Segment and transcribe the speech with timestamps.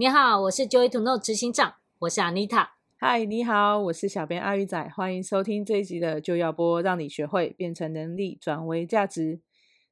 [0.00, 2.68] 你好，我是 Joy to Know 执行长，我是 Anita。
[3.00, 9.40] 嗨，你好，我是小编阿鱼仔，欢迎收听这一集的就要播，让你学会变成能力，转为价值。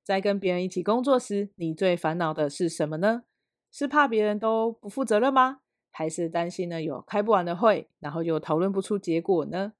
[0.05, 3.25] 在跟别人一起工作时，你最烦恼的是什么呢？
[3.73, 5.59] 是怕别人都不负责任吗？
[5.91, 9.73] 还是担心呢有开不完的会，然后又讨论不出结果呢？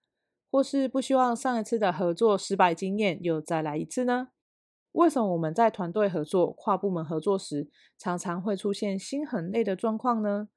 [0.51, 4.31] 或是不希望上一次的合作失败经验又再来一次呢？
[4.97, 10.49] 为什么我们在团队合作、跨部门合作时，常常会出现心很累的状况呢？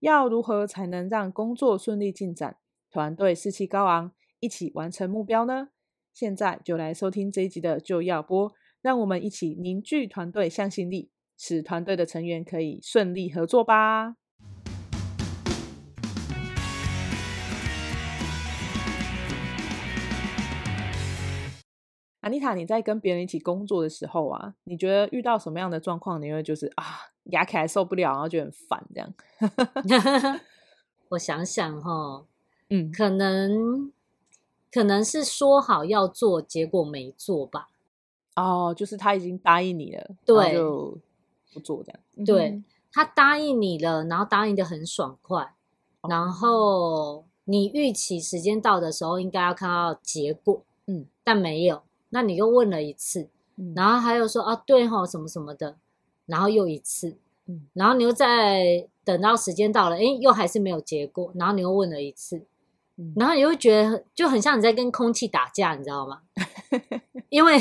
[0.00, 2.56] 要如何才能让工作顺利进展，
[2.90, 5.68] 团队士气高昂，一起完成目标呢？
[6.12, 14.16] 现在就来收听这一集的就要播，让我们一起凝聚团队向心力，使团队的成员可以顺利合作吧。
[22.24, 26.84] 安妮塔，你在跟别人一起工作的时候啊，你觉得遇到什么样的状况，你会就是啊，
[27.24, 29.14] 压起来受不了，然后就很烦这样？
[31.10, 32.24] 我想想哈，
[32.70, 33.92] 嗯，可能
[34.72, 37.68] 可能是说好要做，结果没做吧。
[38.36, 40.98] 哦，就是他已经答应你了，对，就
[41.52, 42.00] 不做这样。
[42.24, 45.42] 对、嗯、他答应你了，然后答应的很爽快，
[46.00, 51.82] 哦、然后你预期时间到的时候应该要看到结果，嗯，但没有。
[52.14, 55.76] 那你又问了一次，嗯、然后还有说啊，对吼，什么什么的，
[56.26, 57.16] 然后又一次，
[57.46, 62.44] 嗯、然后你又再等到时间到了，诶，又还是没有结果，然后你又问了一次，
[62.98, 66.20] 嗯、然后你会觉得就很像你在跟空气打架，你知道吗？
[67.30, 67.60] 因为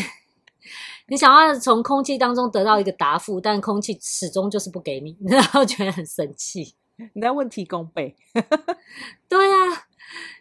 [1.07, 6.75] 你想要从空气当中得到一个答复，但空气始终就是不给你， 然后觉得很生气。
[7.13, 8.15] 你在问题公倍？
[9.27, 9.87] 对呀、啊，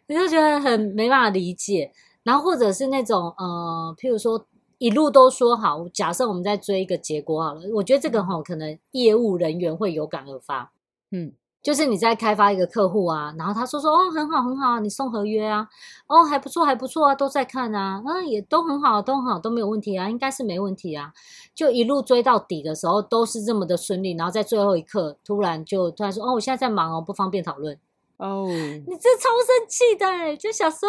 [0.07, 1.91] 你就觉得很没办法理解。
[2.25, 4.47] 然后或者是那种呃，譬如说
[4.79, 10.73] 一路都说好，假设我们在追一个结果好了，我觉得这个哈、哦、可能业务人员会有感而发，
[11.13, 11.33] 嗯，
[11.63, 15.69] 就是你在开发一个客户啊，然后他说说哦很好很好，你送合约啊，
[16.09, 21.13] 哦还不错还不错啊，都在看啊，嗯也都很好都很好都没有问题啊，应该是没问题啊，
[21.55, 27.79] 就一路追到底的时候都是这么的顺利，然后在最后一刻突然就突然说哦我现在在忙哦不方便讨论
[28.17, 30.89] 哦，你这超生气的，就想说。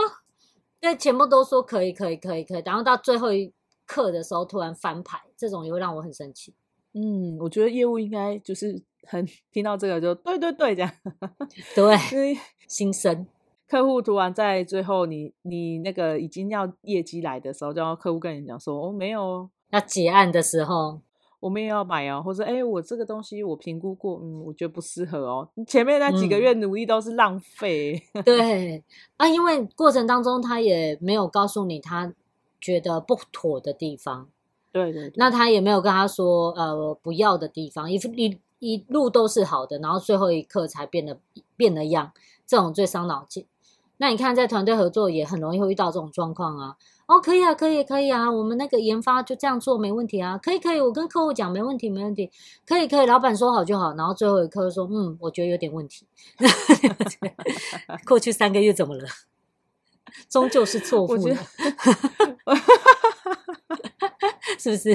[0.84, 3.54] 因为全部都说可以，可以，可以，可以，然后到最后一
[3.86, 6.54] 刻的时候突然翻牌，这种也会让我很生气。
[6.92, 10.92] 嗯，我觉得业务应该就是很 听到这个就对对对这样。
[11.74, 13.26] 对，心生。
[13.66, 21.00] 客户突然在最后你你那个已经要业绩来的时候，就要客户跟你讲说哦没有，要结案的时候。
[21.44, 25.50] 我们也要买哦，或者哎，我这个东西我评估过，嗯，我觉得不适合哦。
[25.68, 28.02] 前面那几个月努力都是浪费。
[28.16, 28.82] 嗯、对
[29.18, 32.14] 啊，因为过程当中他也没有告诉你他
[32.62, 34.30] 觉得不妥的地方，
[34.72, 35.14] 对对，对。
[35.18, 41.20] 那他也没有跟他说呃不要的地方，一一一路都是好的，然后最后一刻才变得
[41.58, 42.14] 变了样，
[42.48, 43.46] 这种最伤脑筋。
[44.04, 46.76] 那你看在团队合作也很容易会遇到这种状况啊。
[47.06, 52.30] 哦，可以啊，可以，可以啊，我们那个研发就这样做没问题啊，可以，可以，我跟客户讲没问题，没问题，
[52.66, 56.06] 可以，可以，老板说好就好，然后最后一刻说，嗯，我觉得有点问题。
[58.06, 59.08] 过去三个月怎么了？
[60.30, 61.36] 终究是错误了，
[64.60, 64.94] 是不是？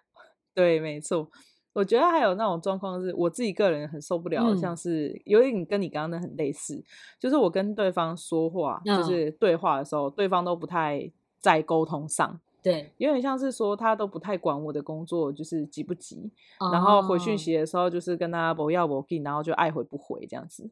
[0.54, 1.28] 对，没错。
[1.76, 6.82] 我觉得还有那种状况是，我自己个人很受不了，嗯、像是有点跟你刚刚的很类似，
[7.20, 11.10] 就是我跟对方说话，嗯、就是对话的时候，对方都不太。
[11.38, 16.28] 在沟通上，对，有点像是说他都不太管我的工作，就是急不急，
[16.58, 20.68] 哦、然后回讯息的时候就是跟他不要不给，然后就爱回不回这样子。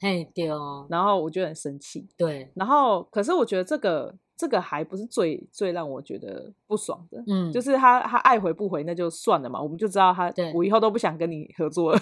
[0.00, 2.06] 嘿，对哦，然后我就很生气。
[2.16, 12.00] 对，然后可是我觉得这个这个还不是最最让我觉得不爽的，嗯，就是他他爱回不回那就算了嘛，我们就知道他，对我以后都不想跟你合作了，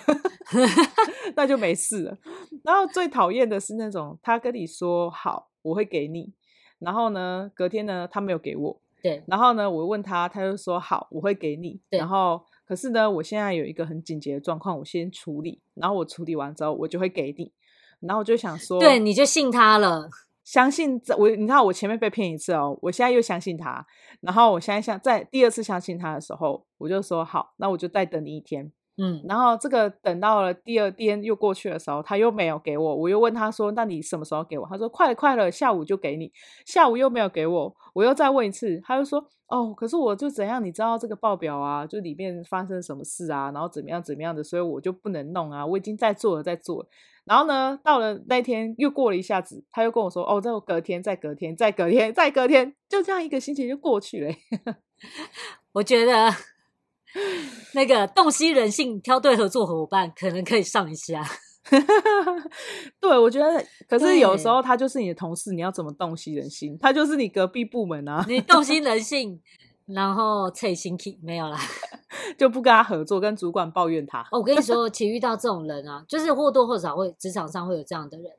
[1.37, 2.19] 那就没事了。
[2.65, 6.33] 然后最讨厌的是那种他跟你说好我会给你，
[6.79, 17.53] 然后呢隔天呢他没有给我，对，然后呢我问他，他就说好我会给你，对然后可是呢我现在有一个很紧急的状况，我先处理，然后我处理完之后我就会给你。
[18.07, 20.09] 然后我就想说，对，你就信他了，
[20.45, 21.29] 相信我。
[21.31, 23.85] 你知道我前面被骗一次哦，我现在又相信他。
[24.21, 28.73] 然后我现在想在第二次相信他的时候，我就说好，那我就再等你一天。
[28.99, 36.31] 嗯，然后这个等到了第二天又过去的时候，他又没有给我，我又问他说：“那你什么时候给我？”他说：“快了，快了，下午就给你。”
[36.67, 40.63] 下午又没有给我，我又再问一次，他就说：“哦，可是我就怎样？
[40.63, 45.65] 你知道这个报表啊，就里面发生什么事啊，然后怎么样怎么样的，所以我就不能弄啊。
[45.65, 46.89] 我已经在做了，在做了。
[47.25, 54.35] 然后呢，到了那天又过了一下子，他又跟我说：‘哦，再隔天，再隔天，再隔天，再隔天，就这样一个星期就过去了。
[55.73, 56.35] ’我觉得。
[57.75, 61.23] 那个洞悉人性，挑对合作伙伴，可能可以上一下。
[62.99, 66.79] 对，我觉得，可是有时候他就是你的同事，你要怎么洞悉人心？
[66.81, 68.25] 他就是你隔壁部门啊。
[68.27, 69.39] 你洞悉人性，
[69.85, 71.59] 然后脆心气没有啦，
[72.39, 74.21] 就不跟他合作，跟主管抱怨他。
[74.31, 78.31] 哦，我跟你说，其实遇到这种人啊，就是或多或少会职场上会有这样的人。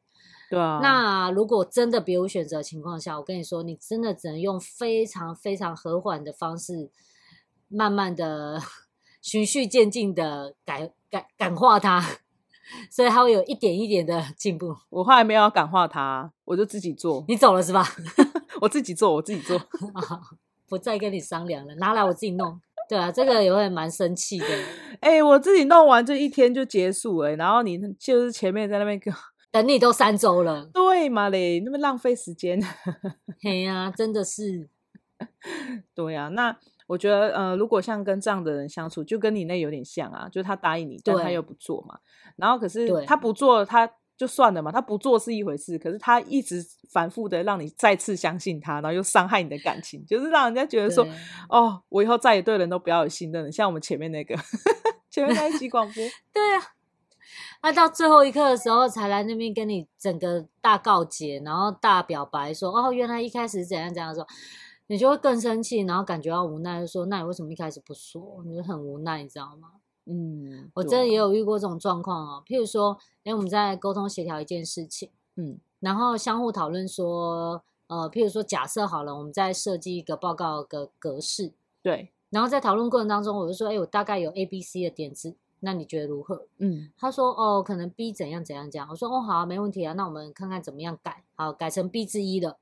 [0.49, 0.79] 对啊。
[0.81, 6.89] 那如果真的别无选择的情况下，我跟你说，你真的只能用非常非常和缓的方式。
[7.69, 8.61] 慢慢的
[9.19, 11.99] 循序渐进的改改感化他，
[12.91, 14.75] 所以他会有一点一点的进步。
[14.91, 17.25] 我后来没有要感化他，我就自己做。
[17.27, 17.83] 你走了是吧？
[18.61, 19.59] 我自己做，我自己做，
[20.69, 22.61] 不再跟你商量了，拿来我自己弄。
[22.93, 24.45] 对啊，这个也会蛮生气的。
[25.01, 29.01] 哎、欸，我自己弄完这一天就结束了，然后你就是前面在那边
[29.51, 31.59] 等你都三周了，对嘛嘞？
[31.61, 32.61] 那么浪费时间。
[33.41, 34.69] 嘿呀、啊，真的是。
[35.95, 36.57] 对呀、啊，那。
[36.85, 41.97] 我觉得，呃，如果像跟这样的人相处，就跟你那有点像啊，就是他答应你，但他又不做嘛。
[42.35, 44.71] 然后可是他不做，他就算了嘛。
[44.71, 51.05] 他不做是一回事，可是他一直反复的让你再次相信他，然后又伤害你的感情，就是让人家觉得说，
[51.49, 53.51] 哦，我以后再也对人都不要有信任了。
[53.51, 54.35] 像我们前面那个，
[55.09, 56.61] 前面那一集广播， 对啊，
[57.61, 64.25] 他到最后一刻的时候才来那边跟你整个大告解，然后大表白说，哦，原来一开始怎样怎样说。
[64.87, 68.43] 你就会更生气，然后感觉到无奈，就说：“那你为什么一开始不说？
[68.45, 69.69] 你就很无奈，你知道吗？”
[70.05, 72.43] 嗯，我真的也有遇过这种状况哦。
[72.45, 82.11] 譬如说，哎，我们在沟通协调一件事情，嗯，然后相互讨论说，呃，譬如说，假设好了，我们在设计一个报告的格式，对。
[82.29, 92.57] 然后在讨论过程当中，我就说：“哎，我大概有 A、B、C 的点子，那你觉得如何？”嗯，他说：“哦，可能 B 怎样怎样讲。”我说：“哦，好啊，没问题啊，那我们看看怎么样改，好，改成 B 之一了。”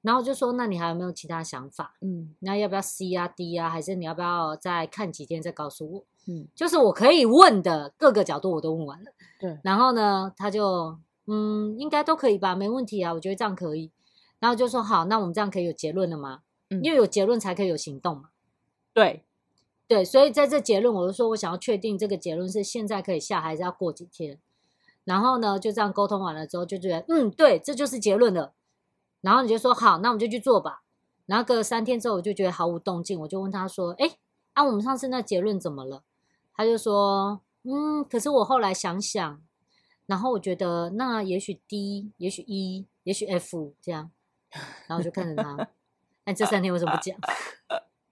[0.00, 1.96] 然后就说，那你还有没有其他想法？
[2.02, 3.68] 嗯，那要不要 C 啊 D 啊？
[3.68, 6.04] 还是你要不要再看几天再告诉我？
[6.26, 9.12] 嗯，就是我可以问的各个角度我都问完了。
[9.38, 13.90] 对，然后呢，他就嗯，应该都可以吧，没问题啊，我觉得这样可以。
[14.38, 16.40] 然后就说好，那我们这样可以有结论了吗？
[16.70, 18.30] 嗯，因为有结论才可以有行动嘛。
[18.92, 19.24] 对，
[19.86, 24.38] 对，所以在这结论，我就说我想要确定这个结论是现在可以下，还是要过几天？
[25.04, 28.52] 然后呢，就这样沟通完了之后，就觉得嗯，对，这就是结论了。
[29.20, 30.82] 然后你就说好，那我们就去做吧。
[31.26, 34.16] 然后隔了三天之后，我就觉得毫无动静，我就问他说：“哎，
[34.52, 36.02] 啊，我们上次那结论怎么了？”
[36.54, 39.42] 他就说：“嗯，可是我后来想想，
[40.06, 44.10] 然后我觉得那也许 D，也许 E，也许 F 这样。”
[44.86, 45.68] 然后我就看着他，
[46.24, 47.18] 那这三天为什么不讲？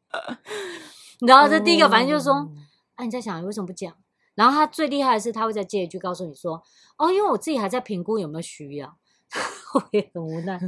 [1.26, 2.50] 然后这第一个反应就是说
[2.96, 3.94] ：“哎、啊，你在想为什么不讲？”
[4.34, 6.62] 然后他最厉害的是，他会再接一句告诉你说
[6.98, 8.98] ：“哦，因为我自己还在评估有没有需要。
[9.74, 10.60] ”我也很无奈，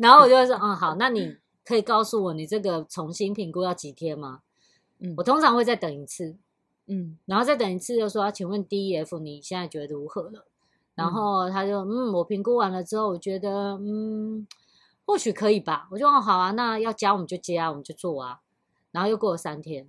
[0.00, 4.40] 然后我就会说，嗯，好，那你可以告诉我，你这个重新评估要几天吗？
[4.98, 6.36] 嗯，我通常会再等一次，
[6.86, 10.46] 嗯，然后再等一次，就说，请问 D E F 你现在觉得如何了？
[10.94, 14.46] 然后他就，嗯，我评估完了之后，我觉得，嗯，
[15.06, 15.88] 或许可以吧。
[15.90, 18.40] 我就说，好啊，那要加我们就加，我们就做啊。
[18.90, 19.88] 然后又过了三天，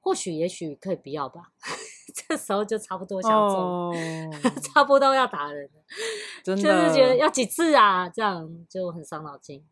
[0.00, 1.52] 或许也许可以不要吧。
[2.28, 3.56] 这时候就差不多想走
[3.90, 3.94] ，oh,
[4.64, 5.82] 差不多要打人了，
[6.42, 9.64] 真的就是觉得要几次啊，这样就很伤脑筋。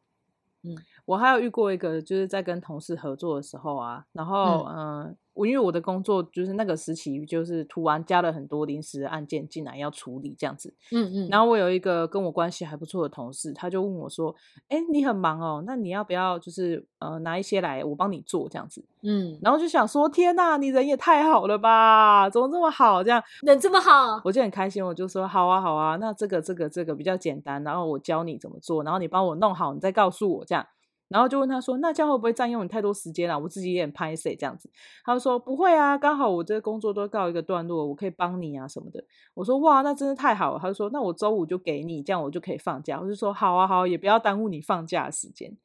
[0.62, 10.74] 嗯，我还有遇过一个，就是在跟同事合作的时候啊，然后嗯、呃，我因为我的工作就是那个时期，就是突然加了很多临时案件进来要处理这样子。
[10.90, 11.28] 嗯嗯。
[11.30, 14.34] 然后我有一个跟我关系还不错的同事，他就问我说
[14.68, 19.38] ：“哎，你很忙哦，那你要不要就是呃拿一些来我帮你做这样子？”嗯。
[19.40, 22.28] 然后就想说：“天哪，你人也太好了吧？
[22.28, 23.04] 怎么这么好？
[23.04, 30.66] 这样人这么好？”我就很开心，我就说：“好啊，好啊，那这个这个这个比较简单，然后我教你怎么做，然后你帮我弄好，你再告诉我这样。”
[31.08, 33.38] 然后就问他说：“那这样会不会占用你太多时间了？
[33.38, 34.70] 我自己也很拍谢这样子。”
[35.04, 39.02] 他就说：“不会啊，刚好我这个工作都告一个段落，我可以帮你啊什么的。”
[39.34, 45.56] 我说：“哇，那真的太好了。”他就说：“那我周五就给你，这样我就可以放假。”我就说：“好啊，好，也不要耽误你放假的时间。”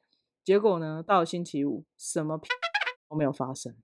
[0.42, 2.48] 结果呢，到了星期五，什么屁
[3.08, 3.74] 都没有发生，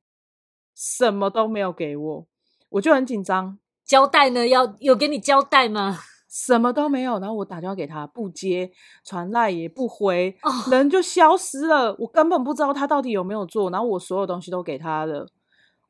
[0.74, 2.26] 什么都没有给我，
[2.70, 3.58] 我就很紧张。
[3.84, 4.46] 交代呢？
[4.46, 5.98] 要有给你交代吗？
[6.30, 8.70] 什么都没有，然后我打电话给他，不接，
[9.04, 10.72] 传赖也不回，oh.
[10.72, 11.96] 人就消失了。
[11.98, 15.26] 我根本不知道他到底有没有做，然后我所有东西都给他了，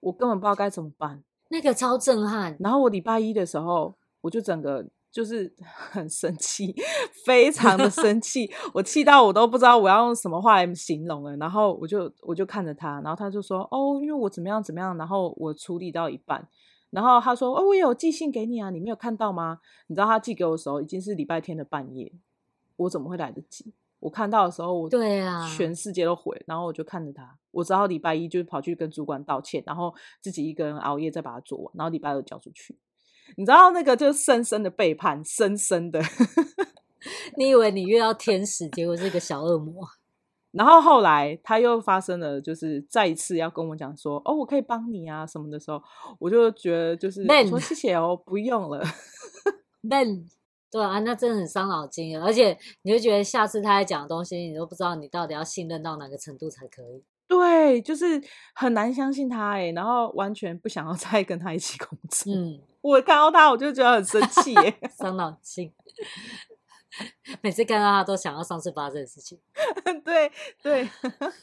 [0.01, 1.23] 我根本不知道该怎么办。
[1.51, 2.57] 那个超震撼。
[2.59, 4.83] 然后我礼拜一的时候，我就整个
[5.13, 5.55] 就是
[5.93, 6.75] 很生气，
[7.27, 11.37] 非常的生 气，我气到我都不知道我要用什么话来形容了。
[11.37, 16.49] 然后我就我就看着他，然后他就说：“哦，因为我怎么样怎么样。”然后我处理到一半。
[16.91, 19.61] 然后他说：“哦，我也有寄信给你啊，你没有看到吗？
[19.87, 22.13] 你知道他寄给我的时候已经是礼拜天的半夜，
[22.77, 23.73] 我怎么会来得及？
[24.01, 26.43] 我看到的时候，我对啊，全世界都毁。
[26.47, 32.77] 然后我就看着他，我只好礼拜一就跑去跟主管道歉，然后自己一个人熬夜再把它做完，然后礼拜二交出去。
[33.37, 36.01] 你知道那个就是深深的背叛，深深的。
[37.37, 39.87] 你以为你遇到天使，结果是一个小恶魔。”
[40.53, 45.81] 然后后来他又发生了，就是再一次要跟我讲说，哦，我可以帮你啊什么的时候，
[46.19, 48.83] 我就觉得就是说谢谢哦，不用了。
[49.83, 50.27] Ben，
[50.71, 57.03] 对啊，那真的很伤脑筋，而且你就觉得下次他在讲的东西，你都不知道你到底要信任到哪个程度才可以。
[57.27, 58.21] 对，就是
[58.55, 62.35] 很难相信他哎，然后完全不想要再跟他一起工作。
[62.35, 65.73] 嗯，我看到他我就觉得很生气 耶，伤脑筋。
[67.43, 69.39] 每次看到他，都想要上次发生的事情。
[70.05, 70.31] 对
[70.63, 70.89] 对，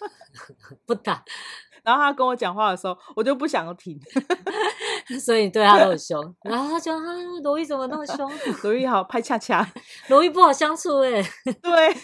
[0.85, 1.23] 不打。
[1.83, 3.97] 然后他跟我讲话的时候，我就不想要听。
[5.21, 6.35] 所以对他都很凶。
[6.43, 8.29] 然后他觉得啊，罗毅怎么那么凶？
[8.63, 9.65] 罗毅好拍恰恰，
[10.09, 11.23] 罗毅不好相处哎。
[11.61, 11.95] 对，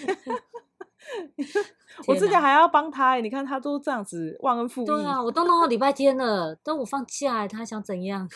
[2.07, 4.85] 我之前还要帮他哎，你看他都这样子忘恩负义。
[4.85, 8.29] 对啊，我都弄到礼拜天了，都我放假，他还想怎样？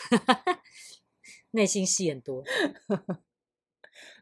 [1.52, 2.44] 内心戏很多。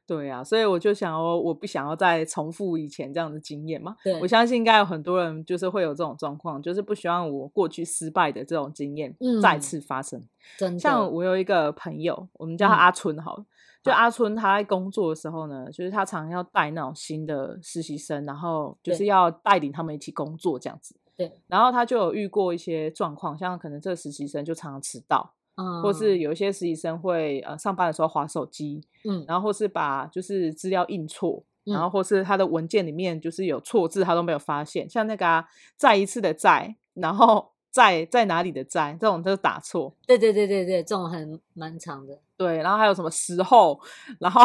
[0.07, 3.97] 对啊，所以我就想哦，我不想要再重复以前这样的经验嘛。
[4.05, 10.21] 对，我相信应该有很多人就是会有这种状况，就是不希望我过去失败的这种经验再次发生。
[10.21, 13.45] 嗯、真的，像我有一个朋友，我们叫他阿春好了，
[13.83, 20.95] 就阿春他在工作的时候呢，就是他常常要带那种新的实习生，然后就是要带领他们一起工作这样子。
[21.17, 25.33] 对，然后他就有遇过一些状况，像可能这个实习生就常常迟到。
[25.57, 34.89] 嗯，或是有一些实习生会呃上班的时候划手机，嗯，然后或是把就是资料印错，嗯，然后或是他的文件里面就是有错字，他都没有发现。
[34.89, 35.47] 像那个啊，
[35.77, 39.95] 再一次的再，然后在在哪里的在，这种都是打错。
[40.07, 42.21] 对对对对对，这种很蛮长的。
[42.37, 43.81] 对，然后还有什么时候，
[44.21, 44.43] 然后。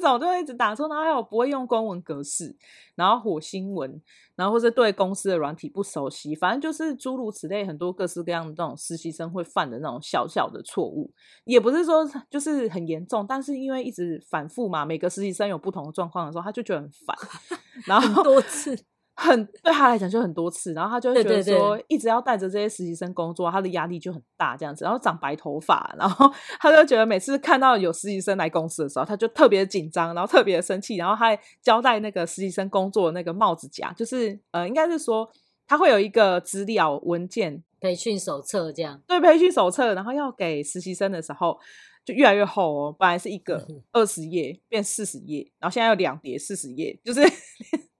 [0.00, 2.56] 这种就会一直打错，然后还有不会用公文格式，
[2.94, 4.00] 然后火星文，
[4.34, 11.12] 然后或是对公司的软体不熟悉，反正就是诸如此类，很多各式各样的这种实习生会犯的那种小小的错误，
[11.44, 17.16] 也不是说就是很严重，但是因为一直反复嘛，每个实习生有不同的状况的时候，他就觉得很烦，
[17.86, 18.78] 然后很多次。
[19.14, 24.84] 很对他来讲就很多次，然后他就会觉得说，一直要带着这些实习生工作，他的压力就很大，这样子。
[24.84, 35.30] 然后长白头发，然后 他就觉得每次看到有实习生来公司的时候，他就特别紧张，然后特别生气，然后他还交代那个实习生工作的那个帽子夹，就是呃，应该是说
[35.66, 39.00] 他会有一个资料文件培训手册这样。
[39.06, 41.58] 对，培训手册，然后要给实习生的时候
[42.04, 47.20] 就越来越厚哦，本来是一个 二十页变四十页，然后现在有两叠四十页，就是。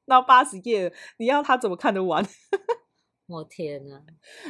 [0.06, 2.24] 到八十页，你要他怎么看得完？
[3.28, 3.98] 我天哪！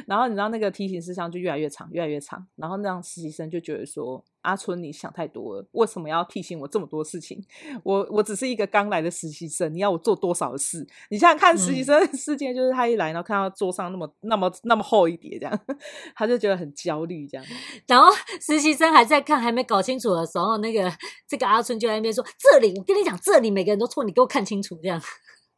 [0.07, 2.45] 然后你知道那个提醒事项就越来越长，越来越长。
[2.55, 7.41] 然后那样实习生就觉得说：“阿春，你想太多了，为什么要提醒我这么多事情？
[7.83, 10.85] 我我只是一个刚来的实习生，你要我做多少事？
[11.09, 15.59] 你现在看实习生的世界，就是他一来，然后看到桌上那么那么那么厚一叠，这样
[16.15, 17.45] 他就觉得很焦虑，这样。
[17.87, 20.91] 然后实习生还在看，还没搞清楚的时候，那个
[21.25, 25.01] 这个阿春就在那边说：‘这里，我跟你讲，这里每个人都错，你给我看清楚。’这样。”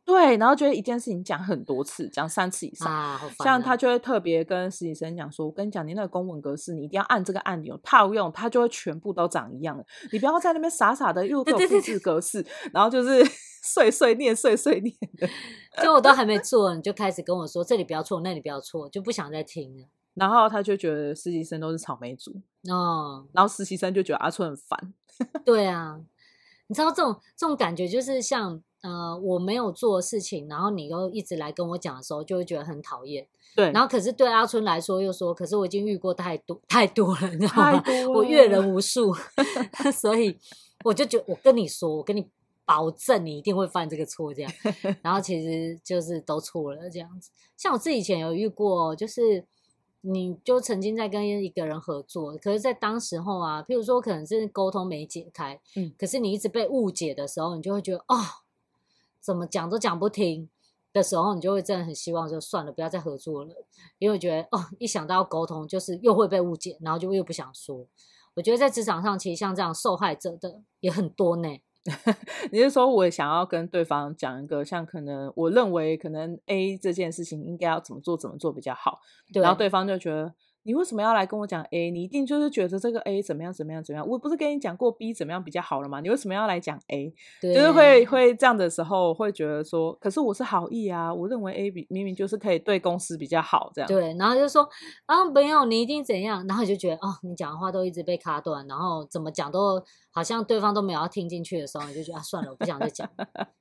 [0.05, 9.83] 对，然后觉得一件事情讲很多次，讲三次以上，啊、像他就会特别跟实习生讲说：“我跟你讲，你那个公文格式，你一定要按这个按钮套用，它就会全部都长一样了。
[10.11, 13.25] 你不要在那边傻傻的又给我复制格式，对对对对，然后就是
[13.63, 15.27] 碎碎念、碎碎念的。
[15.81, 22.31] ”就我都还没做，你就开始跟我说：“这里不要错，那里不要错，就不想再听了。”然后他就觉得实习生都是草莓族
[22.69, 24.93] 哦，然后实习生就觉得阿春很烦。
[25.43, 25.99] 对啊，
[26.67, 33.27] 你知道这种这种感觉就是像呃我没有做事情，然后你又一直来跟我讲的时候，就会觉得很讨厌。
[33.55, 37.83] 对，然后可是对阿春来说又说，可是我已经遇过太多太多了，你知道吗？
[38.13, 39.13] 我阅人无数，
[39.93, 40.37] 所以
[40.83, 42.27] 我就觉得我跟你说，我跟你。
[42.67, 44.51] 保证你一定会犯这个错，这样，
[45.03, 47.29] 然后其实就是都错了这样子。
[47.55, 49.45] 像我自己以前有遇过，就是
[50.01, 58.17] 你就曾经在跟一个人合作，可是，在当时候啊，譬如说可能是沟通没解开，嗯，可是你一直被误解的时候，你就会觉得哦，
[59.25, 60.47] 怎么讲都讲不听
[60.93, 63.55] 的时候，你就会真的很希望就算了，不要再合作了，
[63.97, 67.87] 因为觉得哦，一想到要沟通就是又会被误解，然后就又不想说。
[68.35, 71.49] 我觉得在职场上，其实像这样受害者的也很多呢。
[72.51, 78.99] 你是说，我想要跟对方讲一个，像可能我认为可能 A 这件事情应该要怎么做，怎么做比较好，
[79.33, 80.33] 然后对方就觉得。
[80.65, 81.91] 你为什么要来跟我讲 A？
[81.91, 84.07] 你一定就是觉得这个 A 怎么样怎么样怎么样？
[84.07, 86.01] 我不是跟你讲过 B 怎么样比较好了吗？
[86.01, 87.13] 你为什么要来讲 A？
[87.39, 93.87] 就是会会这样的时候会觉得说，可是我是好意啊，我认为 A 比明明就是可以对公司比较好这样。
[93.87, 94.67] 对，然后就说
[95.05, 96.43] 啊，没有，你一定怎样？
[96.47, 99.79] 然后就觉得哦，你讲的话都一直被卡断，然后怎么讲都
[100.15, 103.07] 好像对方都没有要听进去的时候，你就觉得啊，算了，我不想再讲，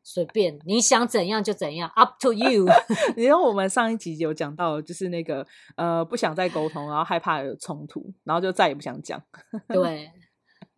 [0.04, 2.64] 随便你想怎样就怎样，up to you。
[3.18, 5.44] 然后我们上一集有讲到，就是那个
[5.76, 6.88] 呃，不想再沟通。
[6.88, 9.20] 然后害怕有冲突，然后就再也不想讲。
[9.66, 10.12] 对，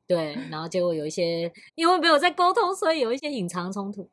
[0.06, 4.10] 对，然后结果有一些因为没有在沟通，所以有一些隐藏冲突，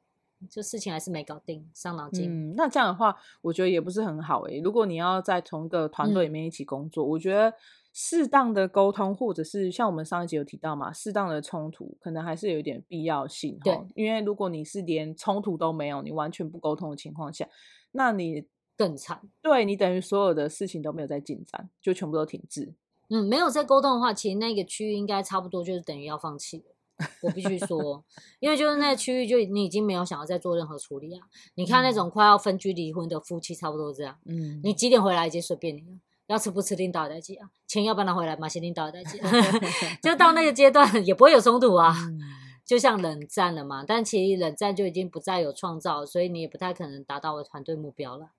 [0.49, 2.29] 就事情还是没搞定，伤脑筋。
[2.29, 4.59] 嗯，那这样的话，我觉得也不是很好诶。
[4.61, 7.53] 如果你要在同一个团队里面一起工作，嗯，我觉得
[7.93, 13.57] 适当的沟通，或者是像我们上一集有提到嘛，适当的冲突，可能还是有一点必要性。
[13.63, 17.47] 对，因为如果你是连冲突都没有，你完全不沟通的情况下，
[17.91, 18.47] 那你。
[18.75, 22.73] 更惨，对，你等于所有的事情都没有在进展，就全部都停滞。
[23.09, 26.72] 嗯，没有在沟通的话，其实那个区域应该差不多就是等于要放弃了。
[27.21, 28.03] 我必须说，
[28.39, 31.25] 因为就是那个区域，就你已经没有想要再做任何处理啊。
[31.55, 34.17] 你看那种快要分居离婚的夫妻，差不多这样。
[34.25, 35.97] 嗯，你几点回来已经随便你了，
[36.27, 39.17] 要吃不吃领导代志啊，钱要不要拿回来，马上领导代志。
[40.01, 42.19] 就到那个阶段，也不会有冲突啊，嗯、
[42.65, 43.83] 就像冷战了嘛。
[43.85, 48.29] 但其实冷战就已经不再有创造，所以你也不太可能达到我团队目标了。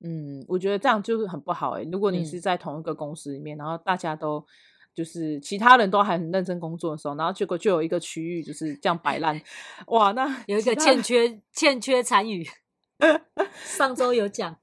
[0.00, 1.88] 嗯，我觉得这样就是很不好哎、欸。
[1.90, 4.44] 如果你是在同一个公司里面，嗯、然后大家都
[4.96, 9.38] 就是其他人都还很认真工作的时候，然后结果就有一个区域就是这样摆烂，
[9.88, 12.44] 哇，那 有一个欠缺欠缺参与。
[13.62, 14.56] 上周有讲，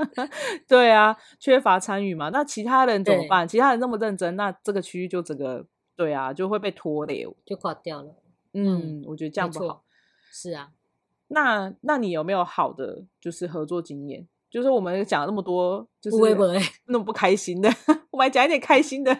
[0.66, 2.30] 对啊，缺乏参与嘛。
[2.30, 3.46] 那其他人怎么办？
[3.46, 8.14] 其他人那么认真，那这个区域就整个对啊，就会被拖累，就垮掉了。
[8.54, 9.84] 嗯，我觉得这样不好。
[10.32, 10.70] 是啊，
[11.28, 14.26] 那那你有没有好的就是合作经验？
[14.50, 16.16] 就是我们讲了那么多，就是
[16.86, 17.68] 那么不开心的，
[18.10, 19.12] 我们来讲一点开心的。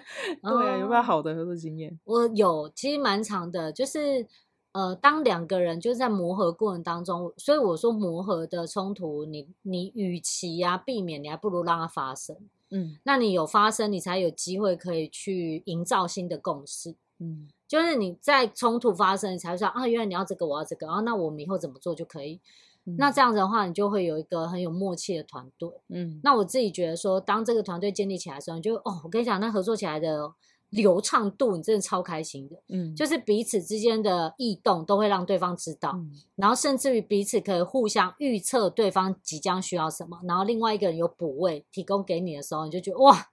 [0.43, 1.99] 对啊，有没有好的合作经验？
[2.05, 3.73] 我有，其实蛮长的。
[3.73, 4.27] 就是
[4.73, 12.37] 呃，当两个人就是在磨合过程当中，所以我说磨合的冲突，你你与其呀、啊、避免，你还不如让它发生。
[12.71, 16.95] 嗯，那你有发生，你才有机会可以去营造新的共识。
[17.19, 22.41] 嗯，就是你在冲突发生，你才会说啊，原来你要这个，我要这个，然后那我们以后怎么做就可以。
[22.99, 25.69] 那这样子的话，你就会有一个很有默契的团队。
[25.89, 30.33] 嗯，那我自己觉得说，当这个团队建立起来的时候，你就哦，我跟你讲，那合作起来的
[30.71, 32.57] 流畅度，你真的超开心的。
[32.69, 43.29] 嗯，就是彼此之间的异动都会让对方知道，嗯，然后甚至于彼此可以互相预测对方即将需要什么，然后另外一个人有补位提供给你的时候，你就觉得哇，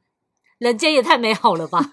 [0.64, 1.80] 人间也太美好了吧。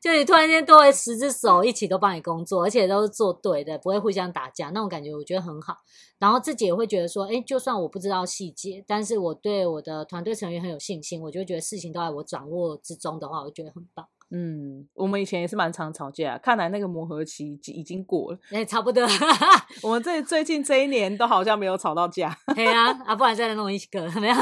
[0.00, 5.78] 就你突然间多了十只手一起都帮你工作，而且都是做对的，不会互相打架，那种感觉我觉得很好。
[6.20, 14.06] 然后自己也会觉得说，哎，就算我不知道细节，但是我对我的团队成员很有信心，我就觉得事情都在我掌握之中的话，我觉得很棒。
[14.30, 18.38] 嗯，我们以前也是蛮常吵架，看来那个磨合期已经过了。
[18.52, 19.02] 哎，差不多。
[19.82, 22.36] 我们这最近这一年都好像没有吵到架。
[22.54, 24.36] 对啊，啊，不然再来弄一个，没有。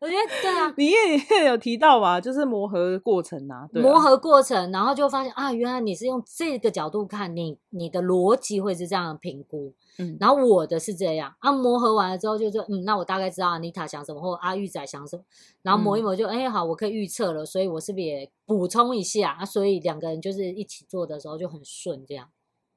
[0.00, 15.22] 我觉得对啊，你也有提到嘛，就是磨合过程啊，对啊，磨合过程，然后就发现啊，原来你是用这个角度看，你你的逻辑会是这样评估，嗯，然后我的是这样，啊，磨合完了之后就说，嗯，那我大概知道阿妮塔想什么，或阿玉仔想什么，
[15.62, 19.44] 然后磨一磨就，哎、嗯，好，我可以预测了，所以我是不是也补充一下啊？
[19.44, 22.28] 所以两个人就是一起做的时候就很顺，这样。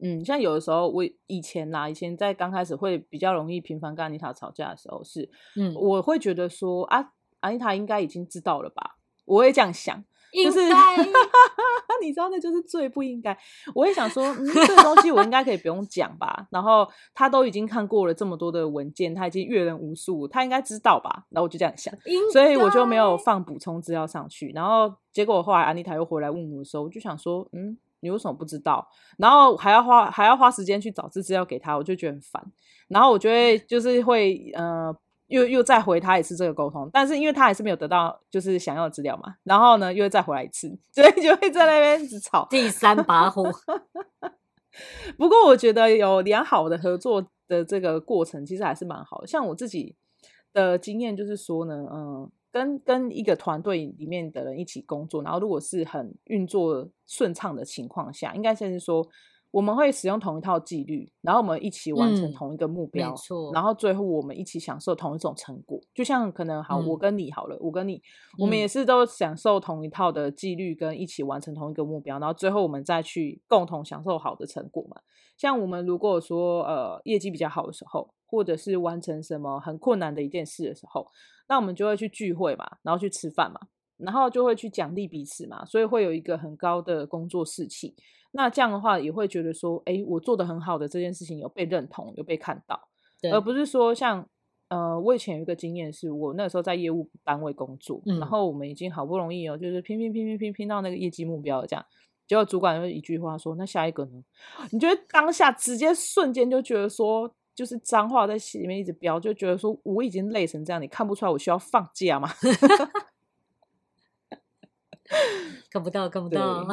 [0.04, 10.04] 嗯，像有的时候，我以前啦，以前在刚开始会比较容易频繁跟安妮塔吵架的时候是，嗯，我会觉得说啊，安妮塔应该已经知道了吧，我会这样想，
[10.44, 10.60] 就是
[12.02, 13.38] 你知道那就是最不应该。
[13.74, 16.48] 我也想说，嗯，这个东西我应该可以不用讲吧？
[16.52, 21.26] 然后他都已经看过了这么多的文件，他已经阅人无数，他应该知道吧？
[21.30, 21.94] 然后我就这样想，
[22.34, 24.52] 所以我就没有放补充资料上去。
[24.54, 28.88] 然后结果后来安妮塔又回来问我的时候，我就想说，嗯，你为什么不知道？
[29.18, 32.46] 然后还要花还要花时间去找这资料给他，我就觉得很烦。
[32.90, 34.96] 然后我觉得就是会呃。
[35.28, 42.46] 又又再回他一次这个沟通，但是因为他还是没有得到就是想要的资料嘛，然后呢又再回来一次， 所以就会在那边一直吵。
[42.52, 43.44] 第三把火。
[45.18, 49.26] 不过我觉得有良好的合作的这个过程，其实还是蛮好的。
[49.26, 49.96] 像我自己
[50.52, 59.06] 的经验就是说呢，嗯，跟跟一个团队里面的人一起工作，然后如果是很运作顺畅的情况下，应该先是说。
[59.54, 63.14] 我们会使用同一套纪律，然后我们一起完成同一个目标。
[63.54, 65.80] 然后最后我们一起享受同一种成果。
[65.94, 68.02] 就像可能好，我跟你好了，嗯、我跟你，
[68.40, 72.18] 我们也是都享受同一套的纪律，跟一起完成同一个目标。
[72.18, 75.00] 然后最后我们再去共同享受好的成果嘛。
[75.38, 81.08] 像我们如果说呃业绩比较好的时候，或者是完成什么很困难的一件事的时候，
[81.48, 83.60] 那我们就会去聚会嘛，然后去吃饭嘛，
[83.98, 87.96] 然后就会去奖励彼此嘛，所以会有一个很高的工作士气。
[88.32, 92.90] 那这样的话，也会觉得说，哎，我做得很好的这件事情有被认同，有被看到，
[93.32, 94.28] 而不是说像，
[94.70, 101.86] 呃，我以前有一个经验，是我那时候在业务单位工作，嗯、然后我们已经好不容易哦，就是拼拼拼拼拼拼到那个业绩目标了，这样，
[102.28, 104.24] 结果主管就一句话说，那下一个呢？
[104.72, 112.30] 你觉得当下直接瞬间就觉得说，就是脏话在心里面一直飙，就觉得说我已经累成这样，你看不出来我需要放假吗？
[115.70, 116.66] 看不到，看不到，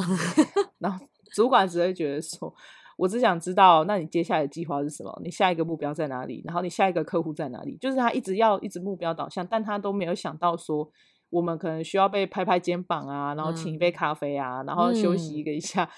[0.78, 1.06] 然后。
[1.32, 2.52] 主管只会觉得说，
[2.96, 5.16] 我只想知道，那你接下来的计划是什么？
[5.22, 6.42] 你下一个目标在哪里？
[6.44, 7.76] 然后你下一个客户在哪里？
[7.76, 10.90] 就是他一直要一直目标导向，但他都没有想到说，
[11.30, 15.88] 我们可能需要被拍拍肩膀啊，然后请一杯咖啡啊，嗯、然后休息一个一下，嗯、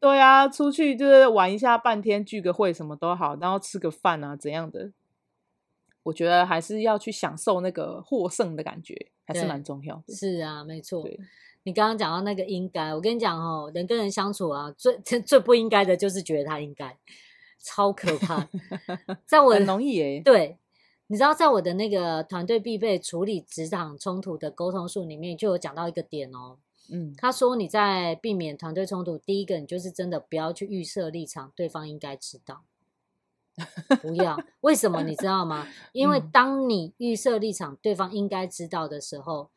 [0.00, 4.92] 对啊，出去就是玩一下半天，聚个会什么都好，然后吃个饭啊，怎样的？
[6.04, 10.14] 我觉得还是要去享受那个获胜的感觉，还是蛮重要的。
[10.14, 11.02] 是啊，没错。
[11.02, 11.18] 对
[11.64, 16.96] 你刚刚讲到那个应该，我跟你讲哦，人跟人相处啊，最 最不应该的就是觉得他应该，
[17.58, 18.48] 超可怕。
[19.26, 20.22] 在我很容易耶。
[20.24, 20.56] 对，
[21.08, 26.56] 你知道，在我的那个团队必备处理职场冲突的沟通术里面，就有讲到一个点哦。
[26.90, 32.62] 嗯，他说你在避免团队冲突，第一个你就是真的不要去预设立场，对方应该知道。
[34.02, 35.66] 不要，为什么你知道吗？
[35.92, 39.50] 因为当你预设立场，对方应该知道的时候，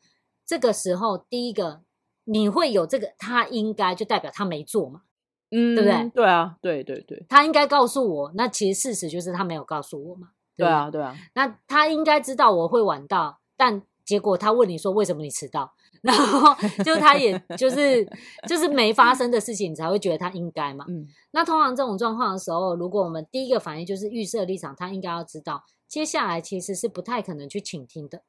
[0.46, 1.82] 这个时候第一个。
[2.24, 5.02] 你会有这个，他应该就代表他没做嘛，
[5.50, 6.10] 嗯，对不对？
[6.10, 11.16] 对啊，对对对，他应该告诉我，那其实事实就是他没有告诉我嘛，对，对啊，对啊。
[11.34, 18.06] 那他应该知道我会晚到，但结果他问你说为什么你迟到，然后就他也就是
[18.48, 20.84] 就是没发生的事情，你才会觉得他应该嘛。
[20.88, 28.22] 嗯，那通常这种状况的时候，如果我们第一个反应就是预设立场，他应该要知道，接下来其实是不太可能去倾听的。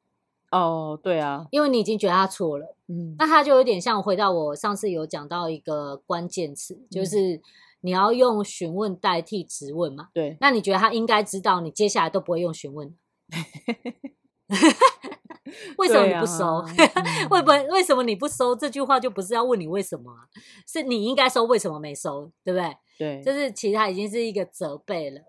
[0.50, 7.40] 哦，对啊，因为你已经觉得他错了，嗯，那他就有点像回到我上次有讲到一个关键词，嗯、就是
[7.80, 12.94] 你要用询问代替质问嘛，对，那你觉得他应该知道，你接下来都不会用询问，
[15.78, 16.64] 为什么你不收？
[17.30, 18.54] 为不、啊嗯、为什么你不收？
[18.54, 20.28] 这句话就不是要问你为什么啊，
[20.66, 22.30] 是你应该收，为什么没收？
[22.44, 22.76] 对不对？
[22.98, 25.20] 对，就是其实他已经是一个责备了，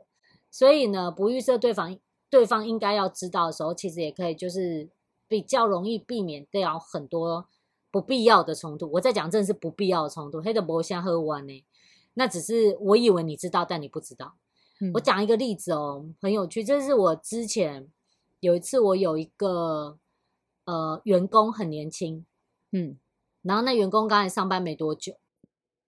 [0.49, 1.97] 所以呢，不预设对方
[2.29, 4.89] 对方应该要知道的时候，其实也可以就是。
[5.27, 7.47] 比较容易避免掉很多
[7.89, 8.91] 不必要的冲突。
[8.91, 10.39] 我在讲，真的是不必要的冲突。
[10.39, 11.65] 黑的博像喝完呢，
[12.13, 14.35] 那只是我以为你知道，但你不知道。
[14.79, 16.63] 嗯、我讲一个例子哦，很有趣。
[16.63, 17.87] 这是我之前
[18.39, 19.97] 有一次，我有一个
[20.65, 22.25] 呃员工很年轻，
[22.71, 22.97] 嗯，
[23.41, 25.13] 然后那员工刚才上班没多久，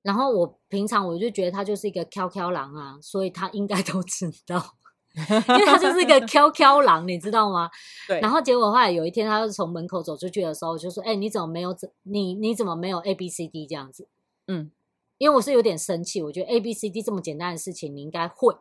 [0.02, 4.74] 然后我平常我就觉得他就是一个翘翘狼啊，所以他应该都知道。
[5.18, 7.68] 因为他就是一个翘翘狼，你知道吗？
[8.08, 8.20] 对。
[8.20, 14.08] 然后结果后来有一天，他就从门口走出去的时候，我就说：“哎、欸，你怎么没有怎你你怎么没有 A B C D 这样子？”
[14.46, 14.70] 嗯，
[15.18, 18.56] 因为我是有点生气，我觉得 A B C D 这么简单的事情你应该会。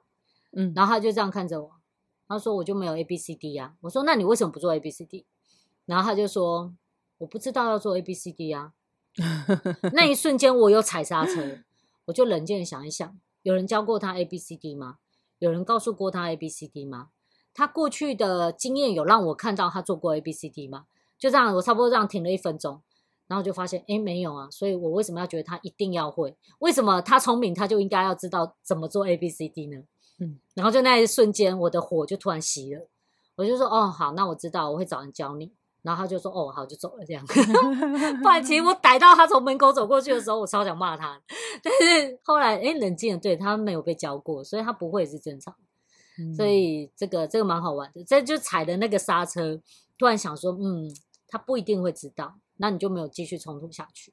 [0.52, 0.72] 嗯。
[0.74, 1.70] 然后他就这样看着我，
[2.26, 5.26] 他说：“我就没有 A B C D 呀、啊。”我说：“那你为什么不做 A B C D？”
[5.86, 6.74] 然后他就说
[7.18, 8.72] ：“我不知道要做 A B C D 呀、
[9.18, 9.46] 啊。
[9.94, 11.60] ”那一瞬间我有踩刹车，
[12.04, 14.98] 我就冷静的想一想，有人教过他 A B C D 吗？
[15.38, 17.08] 有人告诉过他 A B C D 吗？
[17.54, 20.86] 他过去的经验有让我看到他做过 A B C D 吗？
[21.18, 22.82] 就这样，我差不多这样停了一分钟，
[23.26, 24.48] 然后就发现，哎，没有啊。
[24.50, 26.36] 所以我为什么要觉得他一定要会？
[26.58, 29.82] 为什么他聪明，他就应该要知道怎么做 A B C D 呢？
[30.18, 32.88] 嗯，然后就那一瞬间，我的火就突然熄了。
[33.36, 35.52] 我就说，哦，好，那我知道，我会找人教你。
[35.86, 37.24] 然后他就说：“哦，好，就走了这样。
[38.20, 41.22] ”不然其实我逮到他从门口走过去的时候，我超想骂他。
[41.62, 45.54] 但是后来哎，冷静了，对，他没有被教过，所以他不会是正常。
[46.18, 48.02] 嗯、所以这个这个蛮好玩的。
[48.02, 49.60] 这就踩的那个刹车，
[49.96, 50.90] 突然想说，嗯，
[51.28, 54.12] 他不一定会知道，那你就没有继续冲突下去。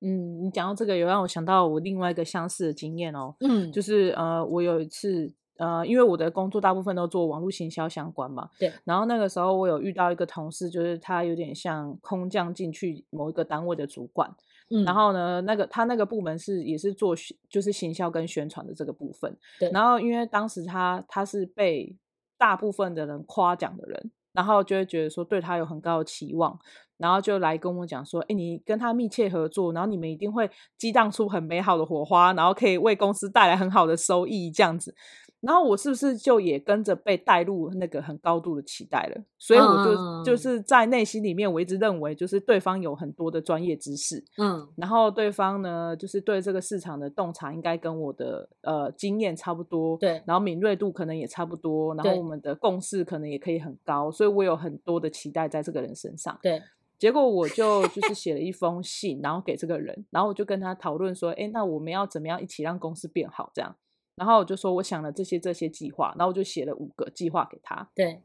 [0.00, 3.34] 嗯，你讲到这个，有让我想到我另外一个相似的经验哦。
[3.40, 8.50] 嗯，就是呃，我有一次呃，因为我的工作大部分都做网络行销相关嘛。
[8.58, 8.72] 对。
[8.84, 14.34] 然后那个时候我有遇到一个同事，就是他有点像空降进去某一个单位的主管。
[14.70, 14.84] 嗯。
[14.84, 17.14] 然后呢，那个他那个部门是也是做
[17.48, 19.36] 就是行销跟宣传的这个部分。
[19.60, 19.70] 对。
[19.70, 21.96] 然后因为当时他他是被
[22.36, 26.58] 大部分的人夸奖的人，然后就会觉得说对他有很高的期望。
[26.96, 34.94] 然后就来跟我讲说，哎，你跟他密切合作，然后你们一定会激荡出很美好的火花，然后可以为公司带来很好的收益，这样子。
[35.44, 39.22] 然后我是不是就也跟着被带入那个很高度的期待了？
[39.38, 56.62] 所以我就、嗯、就是在内心里面，我一直认为就是对方有很多的专业知识，嗯，然后对方呢，就是对这个市场的洞察应该跟我的呃经验差不多，对，然后敏锐度可能也差不多，然后我们的共识可能也可以很高，所以我有很多的期待在这个人身上，对。
[56.96, 63.50] 结果我就就是写了一封信，然后给这个人，然后我就跟他讨论说，哎，那我们要怎么样一起让公司变好？
[63.52, 63.76] 这样，
[64.16, 67.88] 然后我就说我想了这些这些计划，然后我就写了五个计划给他。
[67.94, 68.20] 对，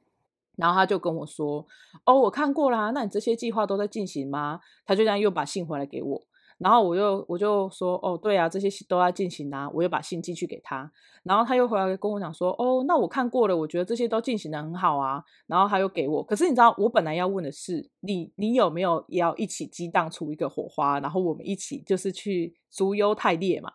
[0.55, 1.65] 然后他就跟我说，
[2.05, 4.59] 哦，我看过啦，那你这些计划都在进行吗？
[4.85, 6.23] 他就这样又把信回来给我。
[6.59, 10.91] 然后我又我就说哦，对啊，这些都在进行啊，我又把信寄去给他，
[11.23, 23.71] 然后他又回来跟我讲说哦，那我看过了，我觉得这些都进行的很好啊，然后他又给我，可是你知道我本来要问的是你你有没有要一起激荡出一个火花，然后我们一起就是去筑优汰劣嘛，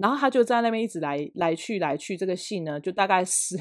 [0.00, 3.56] 然后他就在那边一直来来去来去，这个信呢就大概是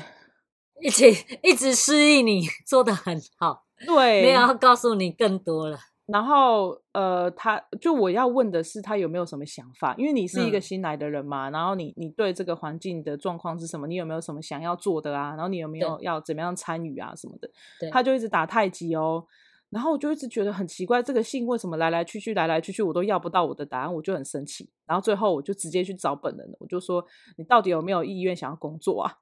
[0.82, 1.10] 一直
[1.44, 5.78] 一直示意你 做得很好， 对，没有要告诉你更多了。
[6.12, 9.94] 然后，呃，他就我要问的是，他有没有什么想法？
[9.96, 13.86] 因为你是一个新来的人嘛，嗯、然后你你对这个环境的状况是什么？
[13.86, 15.36] 你有没有什么想要做的啊？
[15.36, 17.48] 然后你有没有要怎么样参与啊什么的？
[17.92, 19.24] 他就一直打太极哦，
[19.70, 24.70] 然后我就一直觉得很奇怪，这个信为什么来来去去来来去去，我都要不到我的答案，我就很生气。
[24.86, 27.06] 然后最后我就直接去找本人了，我就说，
[27.38, 29.14] 你到底有没有意愿想要工作啊？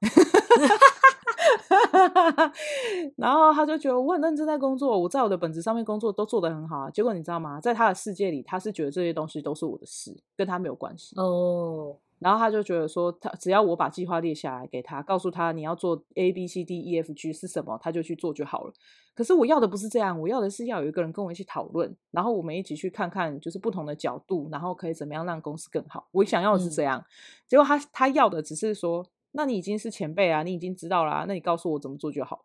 [3.16, 6.90] 然后他就觉得我很认真在工作，我在我的本职上面工作都做得很好啊。
[6.90, 7.60] 结果你知道吗？
[7.60, 11.96] 在他的世界里，他是觉得这些东西都是我的事，跟他没有关系哦。
[12.20, 18.72] 然后他就觉得说，他只要我把计划列下来给他，告诉他你要做 A B C D E F G 是什么，他就去做就好了。
[19.14, 26.08] 可是我要的不是这样，我要的是要有一个人跟我一起讨论，然后我们一起去看看就是不同的角度，然后可以怎么样让公司更好。
[26.12, 27.04] 我想要的是这样，嗯、
[27.48, 29.06] 结果他他要的只是说。
[29.32, 31.24] 那你已经是前辈啊，你已经知道啦、啊。
[31.28, 32.40] 那你告诉我怎么做就好。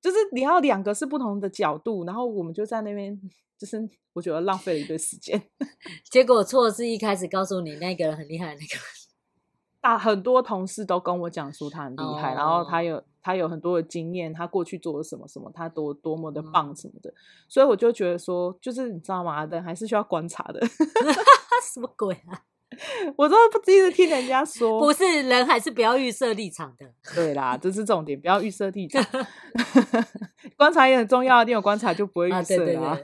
[0.00, 3.20] 就是你要两个是不同的角度，然后我们就在那边，
[3.58, 3.76] 就是
[4.12, 5.42] 我觉得浪费了一堆时间。
[6.08, 8.78] 结果错是一开始告诉你那个人很厉害，那个
[9.80, 17.10] 大很多同事都跟我讲说他很厉害，哦、然后他有他有很多的经验，他过去做了什么什么，他多多么的棒什么的。
[17.10, 17.14] 嗯、
[17.48, 19.44] 所以我就觉得说，就是你知道吗？
[19.46, 20.60] 人还是需要观察的。
[21.74, 22.42] 什么鬼啊？
[23.16, 26.86] 我都不一直听人家说，不是人还是不要预设立场的。
[27.14, 29.04] 对啦，这是重点，不要预设立场。
[30.56, 32.96] 观察也很重要，你有观察就不会预设啦。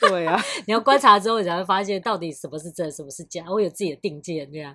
[0.00, 4.74] 对啊，你要观察之后，你才会发现到底什么是真，什么是假，我有自己的定见这样。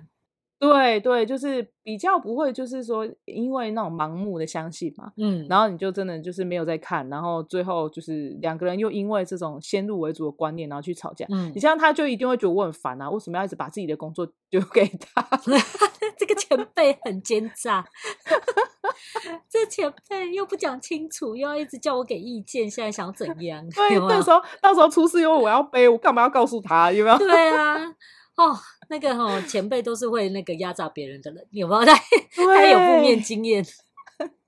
[0.62, 11.26] 对对，就是比较不会，就是说因为那种盲目的相信嘛，嗯，然后你就真的就是没有在看，然后最后就是两个人又因为这种先入为主的观念，然后去吵架。
[11.30, 15.28] 嗯，你像他就一定会觉得我很烦啊，为什么要一直把自己的工作丢给他？
[16.16, 17.84] 这个前辈很奸诈，
[19.50, 23.66] 这前辈又不讲清楚，又要一直叫我给意见，现在想怎样？
[23.74, 26.92] 对，到时候到时候出事因为我要背，我干嘛要告诉他？
[26.92, 27.18] 有没有？
[27.18, 27.78] 对啊。
[28.36, 31.84] 哦，那个哈、哦、前辈都是会那个压榨别人的人，有没有？
[31.86, 31.94] 他
[32.34, 33.62] 他有负面经验，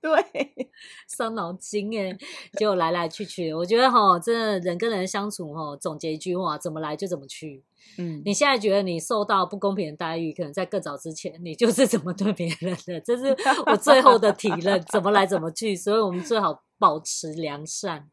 [0.01, 0.11] 对，
[1.07, 2.17] 伤脑筋哎，
[2.53, 7.63] 结果来来去去，我觉得哈、哦，真的人跟人相处哈、哦，总结一句话，怎么来就怎么去。
[7.99, 13.35] 嗯，你现在觉得你受到不公平的待遇，可能在更早之前，你就是怎么对别人的，这是
[13.67, 18.09] 我最后的体认，怎么来怎么去，所以我们最好保持良善。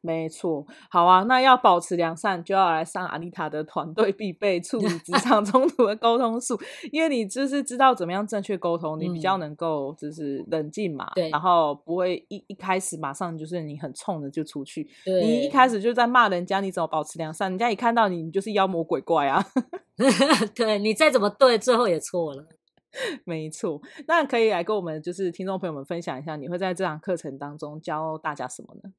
[0.00, 6.58] 没错，好啊，那要保持良善，就要来上阿丽塔的团队必备处理职场冲突的沟通术，
[6.92, 17.50] 因为你就是知道怎么样正确沟通，你比较能够就是冷静嘛，对、嗯，然后不会一一开始马上就是你很冲的就出去，你一开始就在骂人家，你怎么保持良善？
[17.50, 19.44] 人家一看到你，你就是妖魔鬼怪啊，
[20.54, 22.46] 对，你再怎么对，最后也错了，
[23.24, 23.80] 没错。
[24.06, 28.90] 那可以来跟我们就是听众朋友们分享一下，你会在这堂课程当中教大家什么呢？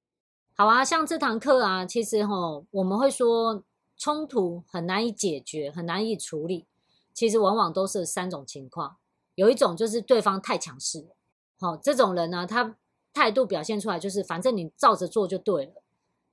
[0.60, 3.64] 好啊，像这堂课啊，其实齁，我们会说
[3.96, 6.66] 冲突很难以解决，很难以处理。
[7.14, 8.98] 其实往往都是三种情况，
[9.36, 11.16] 有一种就是对方太强势了，
[11.62, 12.76] 好，这种人呢，他
[13.14, 15.82] 态度表现出来就是反正你照着做就对了，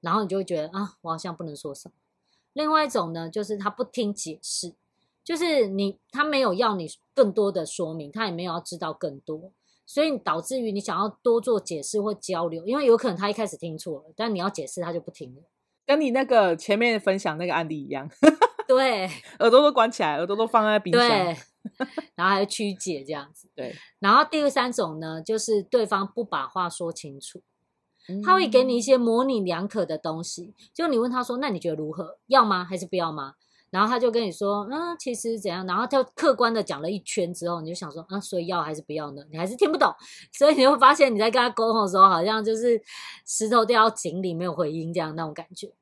[0.00, 1.94] 然后你就会觉得啊，我好像不能说什么。
[2.52, 4.74] 另外一种呢，就是他不听解释，
[5.22, 9.52] 就是你他没有要你更多的说明，他也没有要知道更多。
[9.86, 15.42] 所以导致于你想要多做解释或交流，因为有可能他一开始听错了，但你要解释他就不听了，
[15.86, 18.10] 跟你那个前面分享那个案例一样。
[18.66, 19.06] 对，
[19.38, 21.36] 耳朵都关起来，耳朵都放在冰箱，对，
[22.16, 23.48] 然后还有曲解这样子。
[23.54, 27.40] 对，然后第三种呢，就是对方不把话说清楚，
[28.24, 32.18] 他会给你一些模棱两可的东西，就你问他说：“那你觉得如何？
[32.26, 32.64] 要吗？
[32.64, 33.34] 还是不要吗？”
[33.70, 35.66] 然后他就跟你说，嗯，其实怎样？
[35.66, 39.22] 然后他客观的讲了一圈之后，你就想说，啊，所以要还是不要呢？
[39.30, 39.92] 你还是听不懂，
[40.32, 42.80] 所以你会发现你在跟他沟通的时候，好像就是
[43.26, 45.72] 石头掉到井里没有回音这样那种感觉。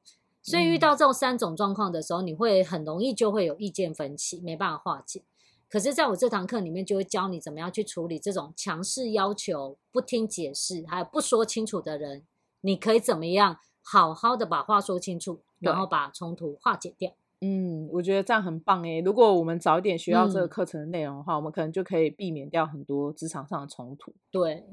[0.42, 5.22] 所以遇到这种三种状况的时候，你会很容易就会有意见分歧，没办法化解。
[5.70, 12.24] 可是在我这堂课里面，就会教你怎么样去处理这种强势要求、不听解释还有不说清楚的人，
[12.60, 17.12] 你可以怎么样好好的把话说清楚，然后把冲突化解掉。
[17.40, 19.00] 嗯，我觉得这样很棒诶。
[19.00, 24.14] 如果我们早一点学到这个课程的内容的话，嗯，我们可能就可以避免掉很多职场上的冲突。
[24.30, 24.64] 对，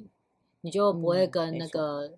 [0.61, 2.13] 你就不会跟那个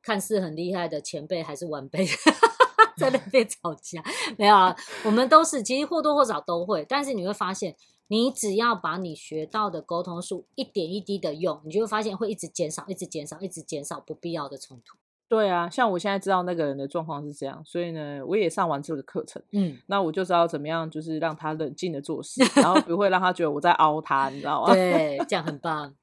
[0.00, 2.06] 看似很厉害的前辈还是晚辈
[2.96, 4.02] 在那 边吵架。
[4.38, 14.96] 没有啊，我们都是其实或多或少都会，但是你会发现，你只要把你学到的沟通术一点一滴的用，你就会发现会一直减少，一直减少，一直减少不必要的冲突。
[15.32, 24.68] 对啊，像我现在知道那个人的状况是这样，所以呢，我也上完这个课程，嗯，那我就知道怎么样，就是让他冷静的做事，然后不会让他觉得我在凹他，你知道吗？
[24.76, 25.94] 对，这样很棒。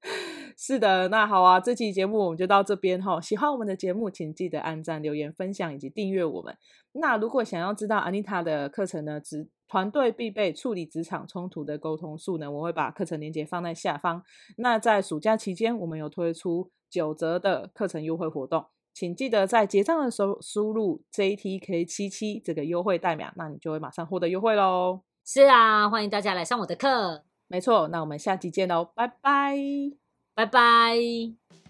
[0.56, 3.20] 是的，那好啊，这期节目我们就到这边哈。
[3.20, 6.56] 喜欢我们的节目，请记得按赞、留言、分享以及订阅我们。
[6.92, 14.22] 那如果想要知道 Anita 的课程呢，职团队必备处理职场冲突的沟通术呢，我会把课程链接放在下方。
[14.56, 16.70] 那在暑假期间，我们有推出。
[16.92, 25.00] 九折的课程优惠活动，请记得在结账的时候输入 JTK 七七这个优惠代码，那你就会马上获得优惠喽。
[25.24, 27.24] 是啊，欢迎大家来上我的课。
[27.48, 29.56] 没错，那我们下期见喽，拜拜，
[30.34, 31.61] 拜拜。